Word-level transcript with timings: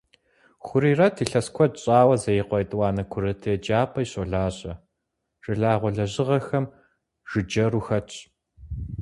Хурирэт 0.65 1.15
илъэс 1.23 1.47
куэд 1.55 1.73
щӏауэ 1.81 2.15
Зеикъуэ 2.21 2.57
етӏуанэ 2.63 3.03
курыт 3.11 3.41
еджапӏэи 3.53 4.05
щолажьэ, 4.11 4.73
жылагъуэ 5.43 5.89
лэжьыгъэхэм 5.95 6.65
жыджэру 7.29 7.81
хэтщ. 7.87 8.15